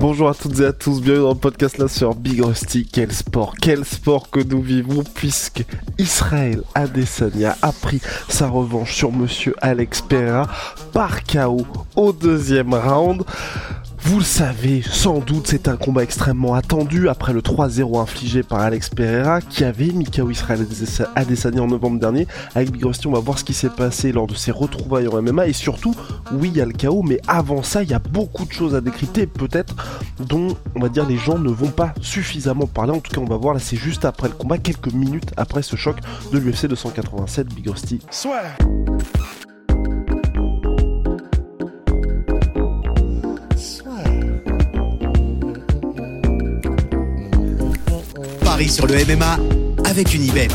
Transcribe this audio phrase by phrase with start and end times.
[0.00, 2.88] Bonjour à toutes et à tous, bienvenue dans le podcast là sur Big Rusty.
[2.90, 5.62] Quel sport, quel sport que nous vivons puisque
[5.98, 10.48] Israël Adesanya a pris sa revanche sur monsieur Alex Pereira
[10.94, 13.24] par KO au deuxième round.
[14.02, 18.60] Vous le savez, sans doute c'est un combat extrêmement attendu après le 3-0 infligé par
[18.60, 20.66] Alex Pereira qui avait mis KO Israël
[21.14, 22.26] Adesanya en novembre dernier.
[22.54, 25.20] Avec Big Rusty, on va voir ce qui s'est passé lors de ses retrouvailles en
[25.22, 25.94] MMA et surtout,
[26.32, 28.74] oui, il y a le KO, mais avant ça, il y a beaucoup de choses
[28.74, 29.76] à décrypter peut-être
[30.18, 32.92] dont, on va dire, les gens ne vont pas suffisamment parler.
[32.92, 35.62] En tout cas, on va voir là, c'est juste après le combat, quelques minutes après
[35.62, 35.96] ce choc
[36.32, 38.00] de l'UFC 287 Big Rusty.
[38.10, 38.42] Soit.
[48.68, 49.38] Sur le MMA
[49.88, 50.48] avec une ibet.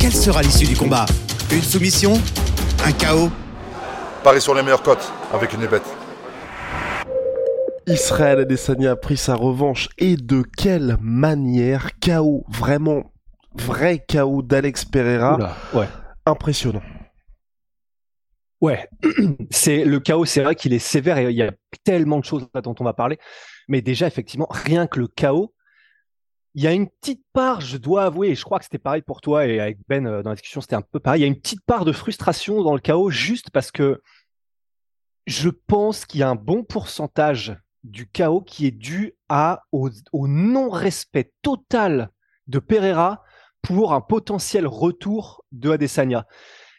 [0.00, 1.06] Quelle sera l'issue du combat?
[1.52, 2.14] Une soumission?
[2.84, 3.30] Un chaos
[4.24, 5.84] Paris sur les meilleures cotes avec une bête.
[7.86, 13.12] Israël Adesanya a pris sa revanche et de quelle manière KO, vraiment
[13.54, 15.36] vrai KO d'Alex Pereira?
[15.36, 15.88] Oula, ouais.
[16.26, 16.82] Impressionnant.
[18.60, 18.88] Ouais,
[19.50, 21.52] c'est le chaos, c'est vrai qu'il est sévère et il y a
[21.84, 23.18] tellement de choses dont on va parler.
[23.68, 25.52] Mais déjà, effectivement, rien que le chaos,
[26.56, 29.02] il y a une petite part, je dois avouer, et je crois que c'était pareil
[29.02, 31.20] pour toi et avec Ben euh, dans la discussion, c'était un peu pareil.
[31.20, 34.02] Il y a une petite part de frustration dans le chaos juste parce que
[35.26, 39.90] je pense qu'il y a un bon pourcentage du chaos qui est dû à, au,
[40.12, 42.08] au non-respect total
[42.46, 43.22] de Pereira
[43.60, 46.26] pour un potentiel retour de Adesanya.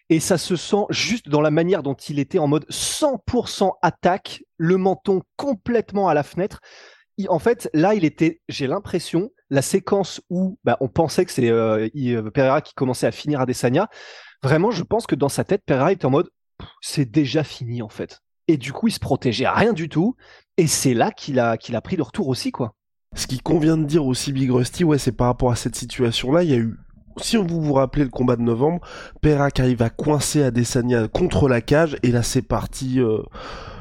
[0.10, 4.44] Et ça se sent juste dans la manière dont il était en mode 100% attaque,
[4.58, 6.62] le menton complètement à la fenêtre.
[7.30, 11.50] En fait, là, il était, j'ai l'impression, la séquence où bah, on pensait que c'est
[11.50, 13.90] euh, euh, Pereira qui commençait à finir Adesanya.
[14.44, 16.30] Vraiment, je pense que dans sa tête, Pereira était en mode,
[16.82, 18.20] c'est déjà fini en fait.
[18.48, 20.16] Et du coup, il se protégeait à rien du tout.
[20.58, 22.76] Et c'est là qu'il a, qu'il a pris le retour aussi, quoi.
[23.16, 26.44] Ce qui convient de dire aussi Big Rusty, ouais, c'est par rapport à cette situation-là,
[26.44, 26.76] il y a eu
[27.20, 28.80] si vous vous rappelez le combat de novembre,
[29.22, 33.24] Pereira qui arrive à coincer Adesanya contre la cage, et là c'est parti euh,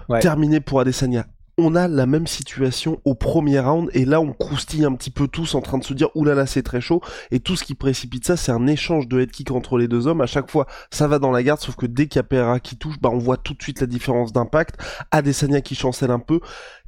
[0.08, 0.20] Ouais.
[0.20, 1.26] terminé pour Adesanya.
[1.58, 5.26] On a la même situation au premier round, et là on croustille un petit peu
[5.26, 7.00] tous en train de se dire oulala c'est très chaud,
[7.30, 10.06] et tout ce qui précipite ça c'est un échange de head kick entre les deux
[10.06, 12.60] hommes, à chaque fois ça va dans la garde, sauf que dès qu'il y a
[12.60, 14.76] qui touche, bah on voit tout de suite la différence d'impact,
[15.10, 16.40] Adesanya qui chancelle un peu,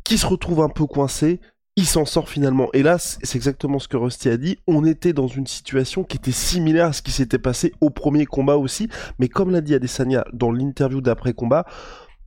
[0.04, 1.40] qui se retrouve un peu coincé,
[1.76, 2.68] il s'en sort finalement.
[2.72, 4.58] Et là, c'est exactement ce que Rusty a dit.
[4.66, 8.26] On était dans une situation qui était similaire à ce qui s'était passé au premier
[8.26, 8.88] combat aussi.
[9.20, 11.66] Mais comme l'a dit Adesanya dans l'interview d'après-combat,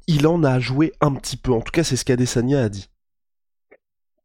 [0.08, 1.52] il en a joué un petit peu.
[1.52, 2.90] En tout cas, c'est ce qu'Adesanya a dit.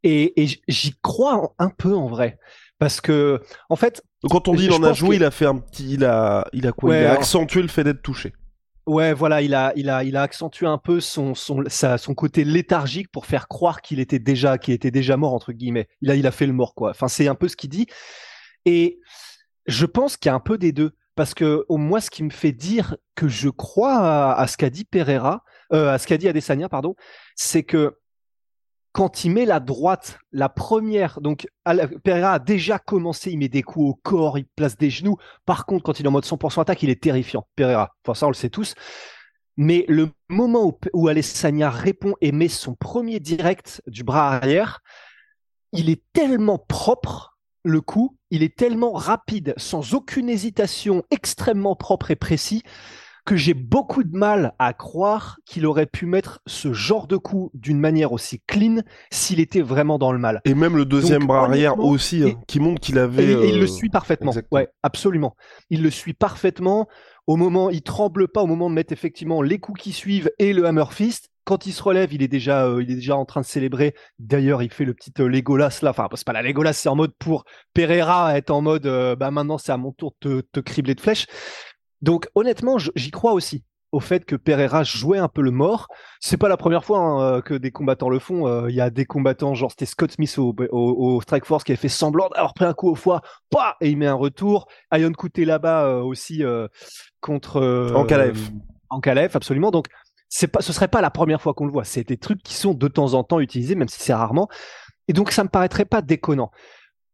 [0.03, 0.33] Et,
[0.69, 2.39] j'y crois un peu en vrai.
[2.79, 5.57] Parce que, en fait, quand on dit il en a joué, il a fait un
[5.57, 6.91] petit, il a, il a quoi?
[6.91, 8.35] Ouais, Il a accentué le fait d'être touché.
[8.87, 12.15] Ouais, voilà, il a, il a, il a accentué un peu son, son, sa- son
[12.15, 15.89] côté léthargique pour faire croire qu'il était déjà, qu'il était déjà mort entre guillemets.
[16.03, 16.91] Il a, il a fait le mort quoi.
[16.91, 17.87] Enfin, c'est un peu ce qu'il dit.
[18.65, 19.01] Et
[19.67, 22.23] je pense qu'il y a un peu des deux, parce que au moins, ce qui
[22.23, 25.43] me fait dire que je crois à, à ce qu'a dit Pereira,
[25.73, 26.95] euh, à ce qu'a dit Adesanya, pardon,
[27.35, 27.97] c'est que
[28.93, 31.47] quand il met la droite, la première, donc
[32.03, 35.19] Pereira a déjà commencé, il met des coups au corps, il place des genoux.
[35.45, 37.95] Par contre, quand il est en mode 100% attaque, il est terrifiant, Pereira.
[38.03, 38.75] Enfin, ça, on le sait tous.
[39.59, 44.81] Mais le moment où, où Alessania répond et met son premier direct du bras arrière,
[45.73, 52.11] il est tellement propre, le coup, il est tellement rapide, sans aucune hésitation, extrêmement propre
[52.11, 52.63] et précis,
[53.27, 57.51] que j'ai beaucoup de mal à croire qu'il aurait pu mettre ce genre de coup
[57.53, 58.79] d'une manière aussi clean
[59.13, 60.41] s'il était vraiment dans le mal.
[60.47, 63.25] Et même le deuxième Donc, bras arrière aussi, hein, et- qui montre qu'il Et, avait.
[63.25, 64.31] et il euh, le suit parfaitement.
[64.31, 64.61] exactement.
[64.61, 65.37] Ouais, absolument.
[65.71, 66.89] Il le suit parfaitement.
[67.27, 70.53] Au moment, il tremble pas au moment de mettre effectivement les coups qui suivent et
[70.53, 71.29] le hammer fist.
[71.45, 73.95] Quand il se relève, il est déjà, euh, il est déjà en train de célébrer.
[74.21, 75.91] D'ailleurs, il fait le petit euh, Legolas là.
[75.91, 79.31] Enfin, c'est pas la Legolas, c'est en mode pour Pereira être en mode, euh, bah
[79.33, 81.27] maintenant c'est à mon tour de te, te cribler de flèches.
[82.03, 85.89] Donc honnêtement, j'y crois aussi au fait que Pereira jouait un peu le mort.
[86.21, 88.47] C'est pas la première fois hein, euh, que des combattants le font.
[88.47, 91.65] Euh, Il y a des combattants, genre c'était Scott Smith au, au, au Strike Force
[91.65, 94.15] qui avait fait semblant d'avoir pris un coup au foie, pas et il met un
[94.15, 94.67] retour.
[94.93, 96.69] Ion Couté là-bas euh, aussi euh,
[97.21, 98.51] contre euh, Ankalaev.
[98.91, 99.71] Ankalaev, absolument.
[99.71, 99.87] Donc
[100.29, 101.85] c'est pas, ce serait pas la première fois qu'on le voit.
[101.85, 104.49] C'est des trucs qui sont de temps en temps utilisés, même si c'est rarement.
[105.09, 106.51] Et donc, ça me paraîtrait pas déconnant.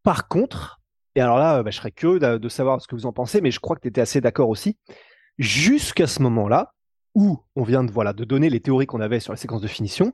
[0.01, 0.81] Par contre,
[1.15, 3.51] et alors là, bah, je serais curieux de, savoir ce que vous en pensez, mais
[3.51, 4.77] je crois que tu étais assez d'accord aussi.
[5.37, 6.73] Jusqu'à ce moment-là,
[7.15, 9.67] où on vient de, voilà, de donner les théories qu'on avait sur la séquence de
[9.67, 10.13] finition,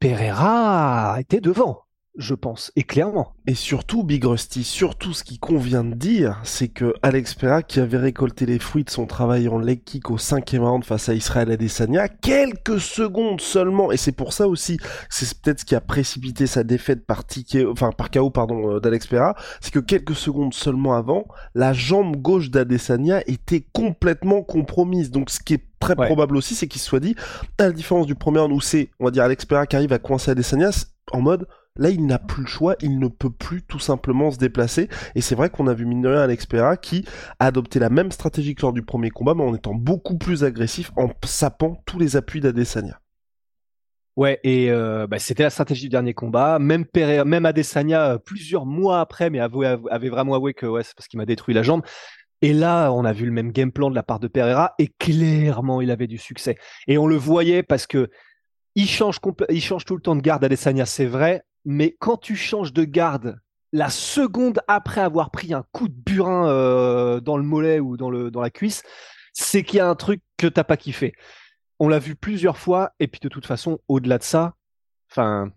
[0.00, 1.82] Pereira était devant
[2.16, 3.32] je pense, et clairement.
[3.46, 7.80] Et surtout, Big Rusty, surtout ce qui convient de dire, c'est que Alex Pereira, qui
[7.80, 11.14] avait récolté les fruits de son travail en leg kick au cinquième round face à
[11.14, 14.78] Israël Adesanya, quelques secondes seulement, et c'est pour ça aussi,
[15.10, 18.80] c'est peut-être ce qui a précipité sa défaite par ticket, enfin par KO pardon euh,
[18.80, 25.10] d'Alex Pereira, c'est que quelques secondes seulement avant, la jambe gauche d'Adesanya était complètement compromise.
[25.10, 27.16] Donc ce qui est très probable aussi, c'est qu'il se soit dit,
[27.58, 29.92] à la différence du premier round où c'est, on va dire, Alex Pereira qui arrive
[29.92, 30.70] à coincer Adesanya
[31.12, 31.46] en mode
[31.76, 34.88] Là, il n'a plus le choix, il ne peut plus tout simplement se déplacer.
[35.16, 37.04] Et c'est vrai qu'on a vu mine de rien Alex Pereira qui
[37.40, 40.44] a adopté la même stratégie que lors du premier combat, mais en étant beaucoup plus
[40.44, 43.00] agressif, en sapant tous les appuis d'Adesanya.
[44.16, 46.60] Ouais, et euh, bah, c'était la stratégie du dernier combat.
[46.60, 50.94] Même Pereira, même Adesanya, euh, plusieurs mois après, mais avait vraiment avoué que ouais, c'est
[50.94, 51.82] parce qu'il m'a détruit la jambe.
[52.40, 54.86] Et là, on a vu le même game plan de la part de Pereira, et
[55.00, 56.56] clairement, il avait du succès.
[56.86, 58.10] Et on le voyait parce que
[58.76, 59.18] il change,
[59.50, 62.84] il change tout le temps de garde Adesanya, c'est vrai, mais quand tu changes de
[62.84, 63.38] garde
[63.72, 68.10] la seconde après avoir pris un coup de burin euh, dans le mollet ou dans,
[68.10, 68.84] la cuisse,
[69.32, 71.12] c'est qu'il y a un truc que t'as pas kiffé.
[71.80, 74.54] On l'a vu plusieurs fois, et puis de toute façon, au-delà de ça,
[75.10, 75.50] enfin,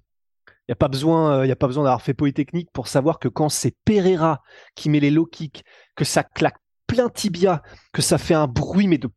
[0.48, 3.28] il n'y a pas besoin, y a pas besoin d'avoir fait Polytechnique pour savoir que
[3.28, 4.42] quand c'est Pereira
[4.76, 5.64] qui met les low kicks,
[5.96, 6.58] que ça claque
[6.88, 7.62] plein tibia,
[7.94, 9.10] que ça fait un bruit, mais de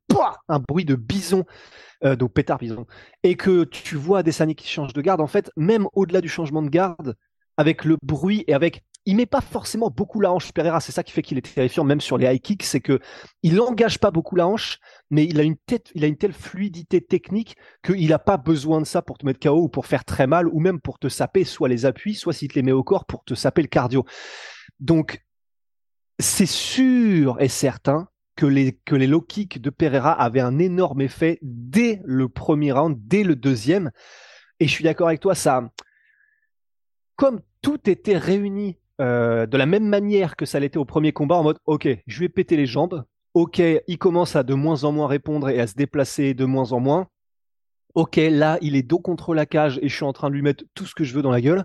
[0.49, 1.44] un bruit de bison,
[2.05, 2.87] euh, donc pétard bison,
[3.22, 6.28] et que tu vois des années qui changent de garde, en fait, même au-delà du
[6.28, 7.17] changement de garde,
[7.56, 11.02] avec le bruit et avec il met pas forcément beaucoup la hanche Pereira, c'est ça
[11.02, 13.00] qui fait qu'il est terrifiant même sur les high kicks, c'est que
[13.43, 14.78] il engage pas beaucoup la hanche,
[15.11, 18.81] mais il a une tête, il a une telle fluidité technique qu'il n'a pas besoin
[18.81, 21.08] de ça pour te mettre KO ou pour faire très mal ou même pour te
[21.08, 23.69] saper soit les appuis, soit s'il te les met au corps pour te saper le
[23.69, 24.05] cardio.
[24.81, 25.23] Donc
[26.20, 31.02] c'est sûr et certain que les, que les low kicks de Pereira avaient un énorme
[31.02, 33.90] effet dès le premier round, dès le deuxième.
[34.61, 35.70] Et je suis d'accord avec toi, ça,
[37.17, 41.37] comme tout était réuni euh, de la même manière que ça l'était au premier combat,
[41.37, 43.05] en mode, ok, je vais péter les jambes.
[43.34, 46.73] Ok, il commence à de moins en moins répondre et à se déplacer de moins
[46.73, 47.08] en moins.
[47.94, 50.43] Ok, là, il est dos contre la cage et je suis en train de lui
[50.43, 51.64] mettre tout ce que je veux dans la gueule.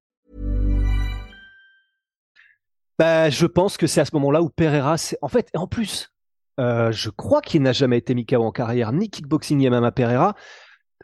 [3.01, 6.13] Bah, je pense que c'est à ce moment-là où Pereira, en fait, en plus,
[6.59, 10.35] euh, je crois qu'il n'a jamais été Mikao en carrière, ni kickboxing ni MMA Pereira.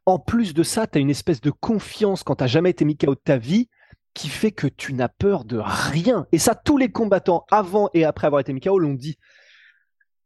[0.06, 2.86] En plus de ça, tu as une espèce de confiance quand tu n'as jamais été
[2.86, 3.68] Mikao de ta vie
[4.14, 6.28] qui fait que tu n'as peur de rien.
[6.32, 9.18] Et ça, tous les combattants avant et après avoir été Mikao l'ont dit.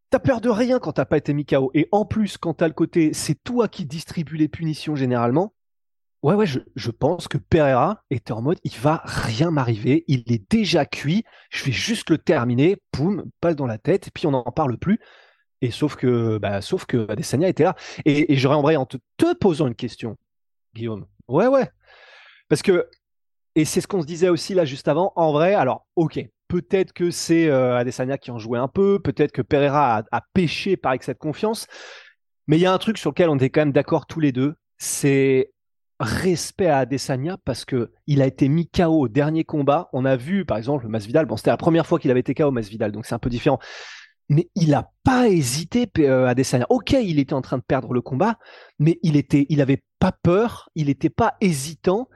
[0.09, 1.71] T'as peur de rien quand t'as pas été Mikao.
[1.74, 5.53] Et en plus, quand t'as le côté, c'est toi qui distribue les punitions généralement.
[6.24, 10.51] Ouais, ouais, je, pense que Pereira était en mode, il va rien m'arriver, il est
[10.51, 14.32] déjà cuit, je vais juste le terminer, poum, balle dans la tête, et puis on
[14.32, 15.00] n'en parle plus.
[15.62, 17.75] Et sauf que, bah, sauf que Adesanya était là.
[18.06, 18.98] Et, j'aurais en vrai en te,
[19.40, 20.16] posant une question,
[20.75, 21.08] Guillaume.
[21.28, 21.68] Ouais, ouais.
[22.50, 22.88] Parce que,
[23.56, 26.94] et c'est ce qu'on se disait aussi là juste avant, en vrai, alors, ok, peut-être
[26.94, 30.78] que c'est euh, Adesanya qui en jouait un peu, peut-être que Pereira a, a pêché
[30.78, 31.66] par cette confiance,
[32.46, 34.32] mais il y a un truc sur lequel on est quand même d'accord tous les
[34.32, 35.51] deux, c'est
[36.01, 39.89] respect à Adesanya parce que il a été mis KO au dernier combat.
[39.93, 41.25] On a vu, par exemple, Masvidal.
[41.25, 43.60] Bon, c'était la première fois qu'il avait été KO, Masvidal, donc c'est un peu différent.
[44.29, 46.65] Mais il n'a pas hésité, euh, Adesanya.
[46.70, 48.39] Ok, il était en train de perdre le combat,
[48.79, 49.65] mais il était, il
[50.00, 52.10] pas peur, il n'était pas hésitant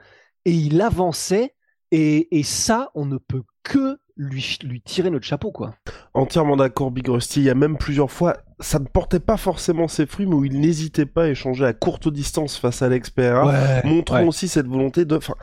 [0.44, 1.54] et il avançait.
[1.92, 5.74] Et, et ça, on ne peut que lui, lui tirer notre chapeau, quoi.
[6.14, 7.40] Entièrement d'accord, Big Rusty.
[7.40, 10.44] Il y a même plusieurs fois, ça ne portait pas forcément ses fruits, mais où
[10.44, 13.44] il n'hésitait pas à échanger à courte distance face à l'expert,
[13.84, 15.16] montrant aussi cette volonté de.
[15.16, 15.34] Enfin,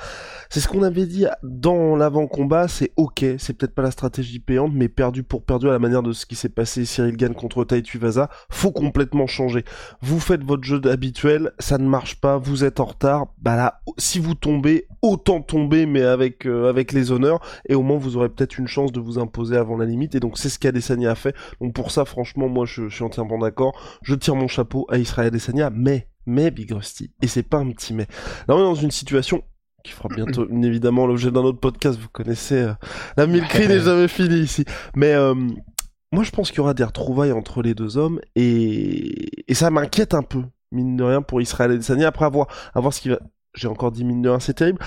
[0.49, 2.67] c'est ce qu'on avait dit dans l'avant-combat.
[2.67, 6.01] C'est ok, c'est peut-être pas la stratégie payante, mais perdu pour perdu à la manière
[6.01, 8.29] de ce qui s'est passé Cyril Gann contre Tai Tuivasa.
[8.49, 9.63] Faut complètement changer.
[10.01, 13.27] Vous faites votre jeu habituel, ça ne marche pas, vous êtes en retard.
[13.39, 17.39] Bah là, si vous tombez, autant tomber, mais avec euh, avec les honneurs,
[17.69, 20.15] et au moins vous aurez peut-être une chance de vous imposer avant la limite.
[20.15, 21.35] Et donc c'est ce qu'Adesanya a fait.
[21.61, 23.73] Donc pour ça, franchement, moi je, suis suis entièrement d'accord.
[24.01, 27.69] Je tire mon chapeau à Israël Adesanya, mais, mais Big Rusty, et c'est pas un
[27.71, 28.07] petit mais.
[28.47, 29.43] Là, on est dans une situation
[29.83, 31.99] qui fera bientôt évidemment l'objet d'un autre podcast.
[31.99, 32.73] Vous connaissez euh,
[33.17, 34.63] la mille cris n'est jamais finie ici.
[34.95, 35.33] Mais euh,
[36.13, 39.69] moi, je pense qu'il y aura des retrouvailles entre les deux hommes et, et ça
[39.69, 42.07] m'inquiète un peu, mine de rien, pour Israël Adesanya.
[42.07, 43.19] Après avoir, avoir ce qui va,
[43.55, 44.79] j'ai encore dit mine de rien, c'est terrible.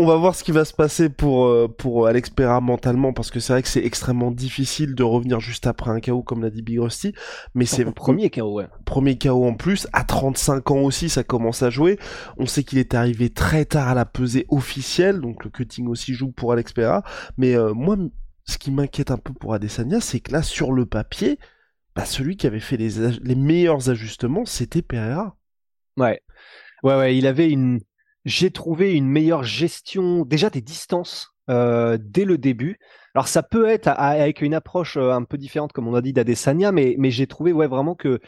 [0.00, 3.32] On va voir ce qui va se passer pour, euh, pour Alex Pereira mentalement, parce
[3.32, 6.50] que c'est vrai que c'est extrêmement difficile de revenir juste après un KO, comme l'a
[6.50, 7.14] dit Big Rusty.
[7.56, 8.68] Mais c'est premier KO, ouais.
[8.84, 11.98] Premier KO en plus, à 35 ans aussi, ça commence à jouer.
[12.36, 16.14] On sait qu'il est arrivé très tard à la pesée officielle, donc le cutting aussi
[16.14, 17.02] joue pour Alex Pereira.
[17.36, 17.96] Mais euh, moi,
[18.44, 21.40] ce qui m'inquiète un peu pour Adesanya, c'est que là, sur le papier,
[21.96, 25.36] bah, celui qui avait fait les, les meilleurs ajustements, c'était Pereira.
[25.96, 26.20] Ouais.
[26.84, 27.80] Ouais, ouais, il avait une,
[28.24, 32.78] j'ai trouvé une meilleure gestion déjà des distances euh, dès le début.
[33.14, 36.12] Alors ça peut être avec une approche euh, un peu différente, comme on a dit
[36.12, 38.20] d'Adesanya, mais, mais j'ai trouvé ouais, vraiment que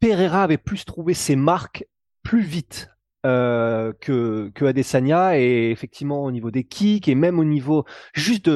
[0.00, 1.84] Pereira avait plus trouvé ses marques
[2.22, 2.88] plus vite
[3.26, 7.84] euh, que, que Adesanya, et effectivement au niveau des kicks, et même au niveau
[8.14, 8.50] juste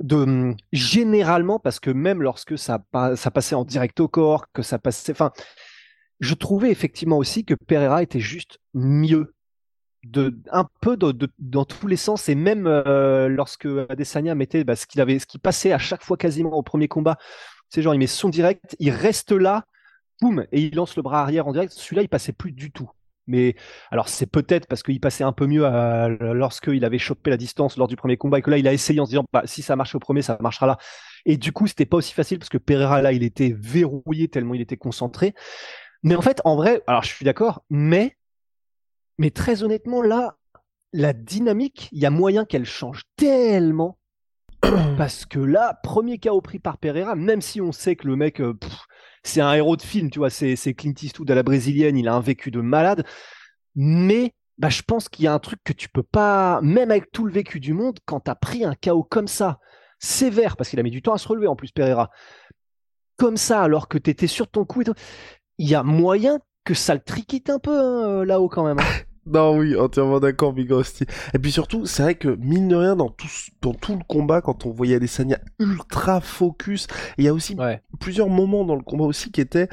[0.00, 4.78] de, généralement, parce que même lorsque ça, ça passait en direct au corps, que ça
[4.78, 5.12] passait...
[5.12, 5.30] Enfin,
[6.18, 9.35] je trouvais effectivement aussi que Pereira était juste mieux
[10.50, 12.28] un peu dans tous les sens.
[12.28, 16.02] Et même euh, lorsque Adesanya mettait bah, ce qu'il avait ce qui passait à chaque
[16.02, 17.16] fois quasiment au premier combat
[17.68, 19.64] c'est genre il met son direct il reste là
[20.20, 21.72] boum et il lance le bras arrière en direct.
[21.72, 22.90] Celui-là il passait plus du tout.
[23.26, 23.56] Mais
[23.90, 25.68] alors c'est peut-être parce qu'il passait un peu mieux
[26.32, 29.00] lorsqu'il avait chopé la distance lors du premier combat et que là il a essayé
[29.00, 30.78] en se disant bah, si ça marche au premier ça marchera là.
[31.24, 34.54] Et du coup c'était pas aussi facile parce que Pereira là il était verrouillé tellement
[34.54, 35.34] il était concentré.
[36.04, 38.16] Mais en fait en vrai alors je suis d'accord mais
[39.18, 40.36] mais très honnêtement, là,
[40.92, 43.98] la dynamique, il y a moyen qu'elle change tellement.
[44.96, 48.40] Parce que là, premier KO pris par Pereira, même si on sait que le mec,
[48.40, 48.54] euh,
[49.22, 52.14] c'est un héros de film, tu vois, c'est Clint Eastwood à la brésilienne, il a
[52.14, 53.04] un vécu de malade.
[53.74, 57.12] Mais bah, je pense qu'il y a un truc que tu peux pas, même avec
[57.12, 59.58] tout le vécu du monde, quand tu as pris un KO comme ça,
[59.98, 62.10] sévère, parce qu'il a mis du temps à se relever en plus, Pereira,
[63.16, 64.82] comme ça, alors que tu étais sur ton coup,
[65.58, 68.78] il y a moyen que ça le triquite un peu hein, euh, là-haut quand même.
[68.78, 68.82] Hein.
[69.28, 71.04] Non, oui, entièrement d'accord, Big Rusty.
[71.34, 73.26] Et puis surtout, c'est vrai que, mine de rien, dans tout,
[73.60, 76.86] dans tout le combat, quand on voyait Adesanya ultra focus,
[77.18, 77.56] il y a aussi
[77.98, 79.68] plusieurs moments dans le combat aussi qui étaient,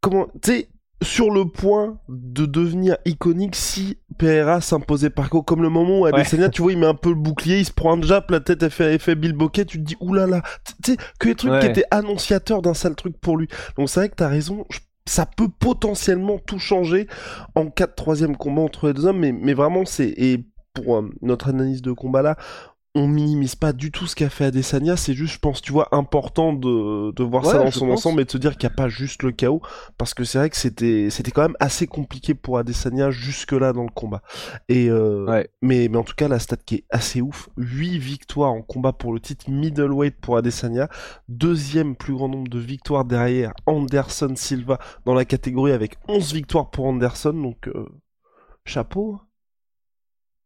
[0.00, 0.68] comment, tu sais,
[1.02, 6.06] sur le point de devenir iconique si Pereira s'imposait par contre comme le moment où
[6.06, 8.40] Adesanya tu vois il met un peu le bouclier il se prend un jab la
[8.40, 11.58] tête elle fait, fait Bill Bokeh tu te dis oulala tu sais que les trucs
[11.60, 13.48] qui étaient annonciateurs d'un sale truc pour lui
[13.78, 17.06] donc c'est vrai que t'as raison je ça peut potentiellement tout changer
[17.54, 21.10] en cas de troisième combat entre les deux hommes, mais, vraiment c'est et pour euh,
[21.20, 22.36] notre analyse de combat là,
[22.96, 25.88] on minimise pas du tout ce qu'a fait Adesanya, c'est juste, je pense, tu vois,
[25.92, 28.76] important de, de voir ça dans son ensemble et de se dire qu'il n'y a
[28.76, 29.62] pas juste le chaos,
[29.96, 33.84] parce que c'est vrai que c'était, c'était quand même assez compliqué pour Adesanya jusque-là dans
[33.84, 34.22] le combat.
[34.68, 38.52] Et, euh, mais, mais en tout cas, la stat qui est assez ouf, 8 victoires
[38.52, 40.88] en combat pour le titre middleweight pour Adesanya,
[41.28, 46.70] deuxième plus grand nombre de victoires derrière Anderson Silva dans la catégorie avec 11 victoires
[46.70, 47.86] pour Anderson, donc euh,
[48.64, 49.20] chapeau.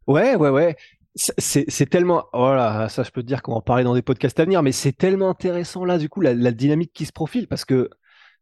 [0.07, 0.77] Ouais, ouais, ouais
[1.17, 4.39] c'est tellement voilà ça je peux te dire qu'on va en parler dans des podcasts
[4.41, 7.65] à venir mais c'est tellement intéressant là du coup la, dynamique qui se profile parce
[7.65, 7.89] que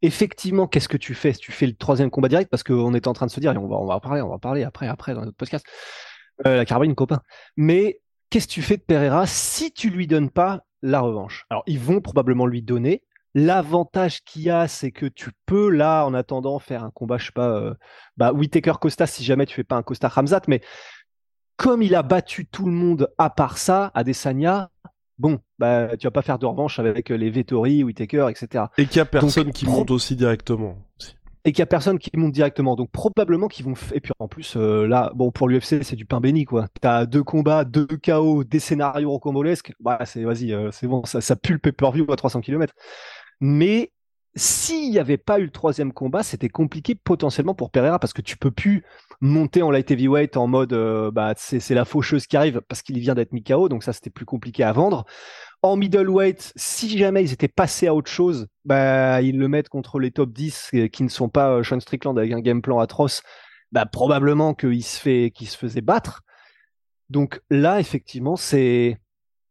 [0.01, 1.33] effectivement qu'est-ce que tu fais?
[1.35, 3.59] Tu fais le troisième combat direct parce qu'on était en train de se dire et
[3.59, 5.67] on va on va en parler on va en parler après après dans notre podcast
[6.47, 7.21] euh, la carabine copain.
[7.57, 8.01] Mais
[8.31, 11.45] qu'est-ce que tu fais de Pereira si tu lui donnes pas la revanche?
[11.51, 13.03] Alors ils vont probablement lui donner.
[13.35, 17.27] L'avantage qu'il y a, c'est que tu peux là, en attendant, faire un combat, je
[17.27, 17.73] sais pas, euh,
[18.19, 20.61] bah Whitaker Costa si jamais tu fais pas un Costa Ramzat, mais
[21.57, 24.71] comme il a battu tout le monde à part ça, Adesanya,
[25.19, 28.65] bon, bah, tu vas pas faire de revanche avec les Vettori, Whitaker, etc.
[28.79, 30.77] Et qu'il y a personne qui monte aussi directement.
[31.45, 32.77] Et qu'il y a personne qui monte directement.
[32.77, 33.75] Donc probablement qu'ils vont.
[33.93, 36.69] Et puis en plus, euh, là, bon, pour l'UFC, c'est du pain béni, quoi.
[36.81, 39.73] T'as deux combats, deux KO, des scénarios rocambolesques.
[39.81, 42.73] Bah, c'est, vas-y, euh, c'est bon, ça, ça pue le pay-per-view à 300 km.
[43.41, 43.93] Mais
[44.35, 48.23] s'il n'y avait pas eu le troisième combat, c'était compliqué potentiellement pour Pereira parce que
[48.23, 48.85] tu peux plus
[49.23, 52.99] monter en light heavyweight en mode euh, bah c'est la faucheuse qui arrive parce qu'il
[52.99, 55.05] vient d'être mis donc ça c'était plus compliqué à vendre.
[55.63, 60.01] En middleweight, si jamais ils étaient passés à autre chose, bah ils le mettent contre
[60.01, 62.81] les top 10 euh, qui ne sont pas euh, Sean Strickland avec un game plan
[62.81, 63.23] atroce,
[63.71, 66.23] bah probablement qu'il se fait qu'il se faisait battre.
[67.09, 68.99] Donc là effectivement c'est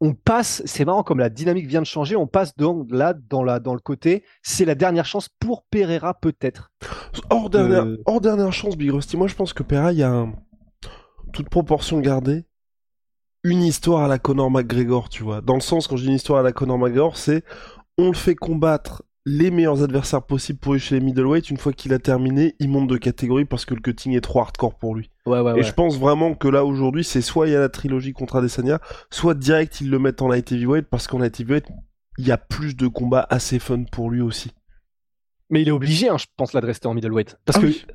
[0.01, 3.43] on passe, c'est marrant comme la dynamique vient de changer, on passe donc là dans,
[3.43, 6.72] la, dans le côté, c'est la dernière chance pour Pereira peut-être.
[7.29, 10.27] Hors, dernière, hors dernière chance, Big Rusty, moi je pense que Pereira, il y a
[11.34, 12.46] toute proportion gardée,
[13.43, 15.41] une histoire à la Conor McGregor, tu vois.
[15.41, 17.43] Dans le sens, quand je dis une histoire à la Conor McGregor, c'est
[18.00, 21.50] on le fait combattre les meilleurs adversaires possibles pour lui chez les middleweight.
[21.50, 24.40] Une fois qu'il a terminé, il monte de catégorie parce que le cutting est trop
[24.42, 25.10] hardcore pour lui.
[25.25, 25.63] Ouais, ouais, Et ouais.
[25.63, 28.80] je pense vraiment que là aujourd'hui, c'est soit il y a la trilogie contre Adesanya,
[29.12, 31.66] soit direct ils le mettent en light heavyweight parce qu'en light heavyweight,
[32.18, 34.51] il y a plus de combats assez fun pour lui aussi.
[35.50, 37.38] Mais il est obligé, hein, je pense, là, de rester en middleweight.
[37.46, 37.86] Parce Ah que oui.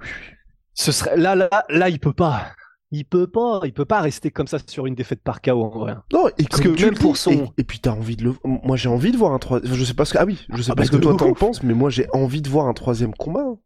[0.74, 2.52] ce serait là, là, là, il peut pas.
[2.92, 5.68] Il peut pas, il peut pas rester comme ça sur une défaite par KO en
[5.70, 5.96] vrai.
[6.12, 8.34] Non, et Parce que tu même pour son- et, et puis t'as envie de le,
[8.44, 9.74] moi j'ai envie de voir un troisième.
[9.74, 11.14] Je sais pas ce que, ah oui, je sais Ah pas bah ce que toi
[11.16, 13.40] t'en penses, mais moi j'ai envie de voir un troisième combat.
[13.42, 13.58] hein.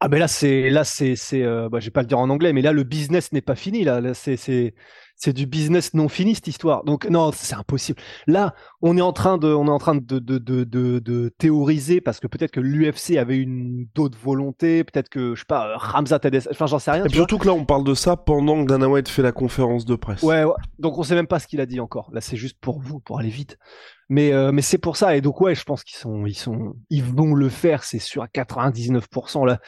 [0.00, 2.28] Ah ben là c'est là c'est c'est euh, bah, je vais pas le dire en
[2.28, 4.74] anglais mais là le business n'est pas fini là, Là, c'est c'est
[5.16, 9.12] c'est du business non fini cette histoire donc non c'est impossible là on est en
[9.12, 12.50] train de on est en train de de de de, de théoriser parce que peut-être
[12.50, 16.66] que l'UFC avait une d'autres volontés peut-être que je sais pas euh, Ramzat Adesanya enfin
[16.66, 19.08] j'en sais rien Et surtout que là on parle de ça pendant que Dana White
[19.08, 20.22] fait la conférence de presse.
[20.22, 20.54] Ouais, ouais.
[20.78, 22.10] donc on sait même pas ce qu'il a dit encore.
[22.12, 23.58] Là, c'est juste pour vous, pour aller vite.
[24.08, 25.16] Mais euh, mais c'est pour ça.
[25.16, 28.22] Et donc ouais, je pense qu'ils sont ils sont ils vont le faire, c'est sûr
[28.22, 29.60] à 99% là.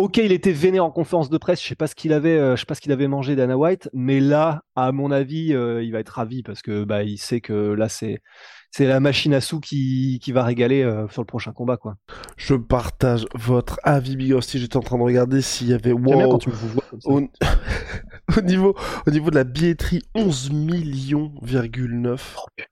[0.00, 1.62] Ok, il était vénère en conférence de presse.
[1.62, 3.58] Je sais pas ce qu'il avait, euh, je sais pas ce qu'il avait mangé Dana
[3.58, 7.18] White, mais là, à mon avis, euh, il va être ravi parce que bah il
[7.18, 8.22] sait que là c'est
[8.70, 11.96] c'est la machine à sous qui qui va régaler euh, sur le prochain combat quoi.
[12.38, 14.58] Je partage votre avis, Big Rusty.
[14.58, 17.00] J'étais en train de regarder s'il y avait bien wow, quand tu me vois comme
[17.02, 17.10] ça.
[17.10, 17.20] au...
[18.38, 18.74] au niveau
[19.06, 22.62] au niveau de la billetterie 11 millions,9 Oh,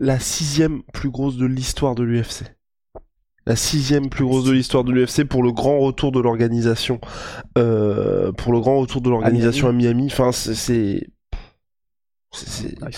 [0.00, 2.55] la sixième plus grosse de l'histoire de l'UFC.
[3.46, 7.00] La sixième plus grosse de l'histoire de l'UFC pour le grand retour de l'organisation,
[7.56, 10.06] euh, pour le grand retour de l'organisation à Miami.
[10.06, 11.06] Enfin, c'est,
[12.82, 12.88] ah,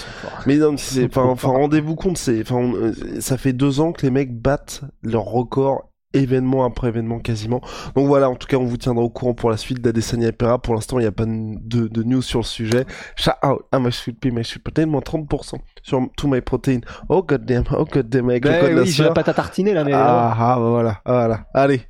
[0.46, 4.10] mais non, c'est, enfin, rendez-vous compte, c'est, enfin, euh, ça fait deux ans que les
[4.10, 7.60] mecs battent leur record événement après événement quasiment.
[7.94, 10.58] Donc voilà, en tout cas, on vous tiendra au courant pour la suite d'Adesanya Pereira.
[10.58, 12.86] Pour l'instant, il n'y a pas de, de news sur le sujet.
[13.16, 16.80] Shout out à my sweet pea, my sweet protein, moins 30% sur To My Protein.
[17.08, 19.84] Oh goddamn, oh goddamn, avec le Ben code la oui, la pâte à tartiner là,
[19.84, 21.46] mais euh, Ah, ah, bah voilà, ah, voilà.
[21.54, 21.82] Allez,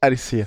[0.00, 0.46] allez, c'est